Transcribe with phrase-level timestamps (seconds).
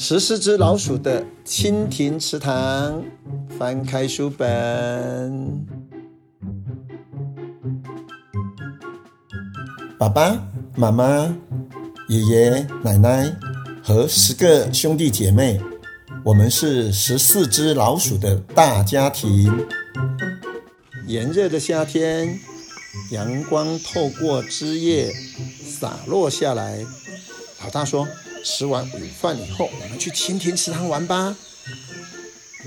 [0.00, 3.04] 十四只老鼠的蜻蜓池塘，
[3.58, 5.66] 翻开书本。
[9.98, 10.40] 爸爸
[10.76, 11.36] 妈妈、
[12.08, 13.36] 爷爷奶奶
[13.82, 15.60] 和十个兄弟姐妹，
[16.24, 19.52] 我们是十四只老鼠的大家庭。
[21.08, 22.38] 炎热的夏天，
[23.10, 25.12] 阳光透过枝叶
[25.60, 26.86] 洒落下来。
[27.64, 28.06] 老大说。
[28.44, 31.36] 吃完午饭以后，我们去蜻蜓池塘玩吧。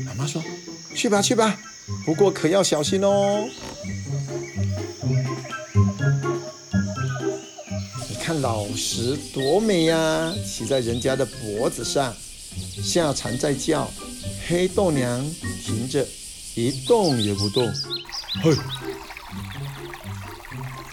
[0.05, 0.41] 妈妈说
[0.95, 1.57] ：“去吧，去吧，
[2.05, 3.47] 不过可要小心哦。”
[8.09, 12.15] 你看老石多美呀，骑在人家的脖子上，
[12.83, 13.91] 夏蝉在叫，
[14.47, 15.23] 黑豆娘
[15.65, 16.07] 停着，
[16.55, 17.71] 一动也不动。
[18.43, 18.55] 嘿，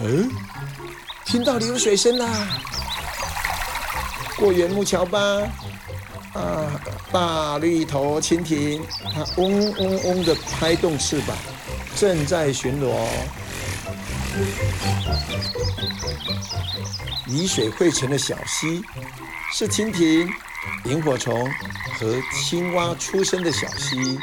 [0.01, 0.29] 嗯，
[1.27, 2.61] 听到流水声啦。
[4.39, 5.19] 过缘木桥吧，
[6.33, 8.81] 啊，大绿头蜻蜓，
[9.13, 11.37] 它嗡嗡嗡的拍动翅膀，
[11.97, 12.95] 正在巡逻。
[17.27, 18.83] 雨水汇成的小溪，
[19.53, 20.29] 是蜻蜓、
[20.85, 21.45] 萤火虫
[21.99, 24.19] 和青蛙出生的小溪。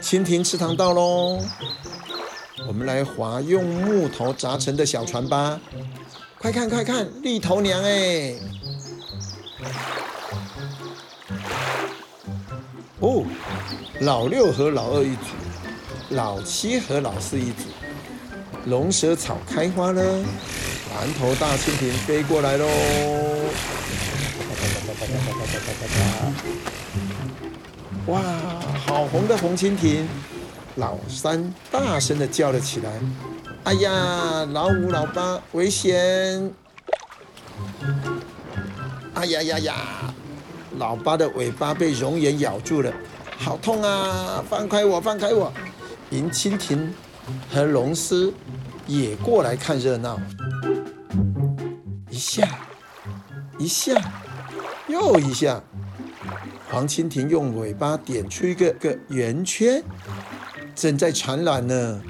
[0.00, 1.38] 蜻蜓池塘到喽！
[2.78, 5.58] 我们来划用木头扎成的小船吧！
[6.38, 8.36] 快看快看，绿头娘哎！
[13.00, 13.24] 哦，
[14.02, 15.22] 老六和老二一组，
[16.10, 17.64] 老七和老四一组。
[18.66, 22.68] 龙舌草开花了，蓝头大蜻蜓飞过来喽！
[28.06, 28.22] 哇，
[28.86, 30.06] 好红的红蜻蜓！
[30.78, 32.92] 老三大声的叫了起来
[33.64, 36.52] ：“哎呀，老五、老八，危险！”
[39.14, 39.74] 哎呀呀呀，
[40.76, 42.92] 老八的尾巴被熔岩咬住了，
[43.36, 44.42] 好痛啊！
[44.48, 45.52] 放开我，放开我！
[46.10, 46.94] 银蜻蜓
[47.50, 48.32] 和龙丝
[48.86, 50.20] 也过来看热闹，
[52.08, 52.48] 一下，
[53.58, 54.00] 一下，
[54.86, 55.60] 又一下。
[56.70, 59.82] 黄蜻蜓用尾巴点出一个个圆圈。
[60.78, 62.00] 正在产卵呢！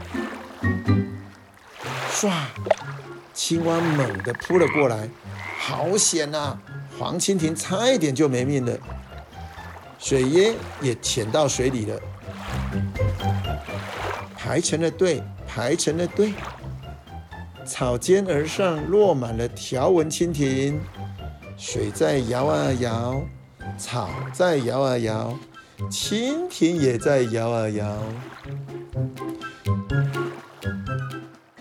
[2.13, 2.31] 唰，
[3.33, 5.09] 青蛙猛地扑了过来，
[5.59, 6.61] 好险啊！
[6.99, 8.79] 黄蜻蜓差一点就没命了。
[9.99, 10.53] 水鸯
[10.83, 11.99] 也潜到水里了，
[14.37, 16.35] 排成了队，排成了队。
[17.65, 20.79] 草尖而上落满了条纹蜻蜓，
[21.57, 23.23] 水在摇啊摇，
[23.79, 25.35] 草在摇啊摇。
[25.87, 27.97] 蜻蜓也在摇啊摇，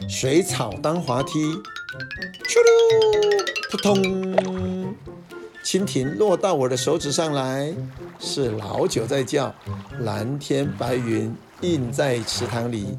[0.09, 1.39] 水草当滑梯，
[2.43, 3.95] 咻噜，扑通，
[5.63, 7.71] 蜻蜓落到我的手指上来，
[8.19, 9.53] 是老九在叫，
[9.99, 12.97] 蓝天白云映在池塘里，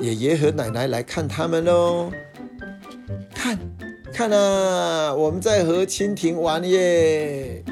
[0.00, 2.10] 爷爷和奶奶来看他们喽，
[3.34, 3.58] 看，
[4.10, 7.62] 看啊，我们在和蜻蜓玩耶。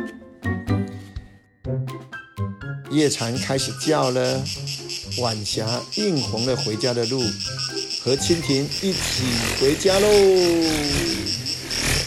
[2.91, 4.43] 夜蝉开始叫了，
[5.21, 7.21] 晚霞映红了回家的路，
[8.03, 9.25] 和蜻蜓一起
[9.61, 10.09] 回家喽！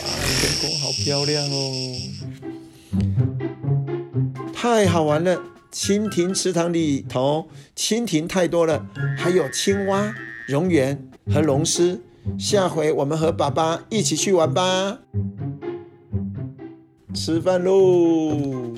[0.01, 0.07] 哇，
[0.39, 1.95] 天空好漂亮哦，
[4.53, 5.41] 太好玩了！
[5.71, 8.85] 蜻蜓池塘里头蜻蜓太多了，
[9.17, 10.13] 还有青蛙、
[10.49, 10.97] 蝾螈
[11.33, 12.01] 和龙狮。
[12.37, 14.99] 下回我们和爸爸一起去玩吧！
[17.13, 18.73] 吃饭喽！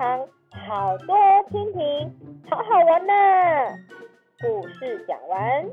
[0.00, 1.14] 好多
[1.50, 2.10] 蜻蜓，
[2.48, 3.12] 好好玩呢！
[4.40, 5.66] 故事讲完。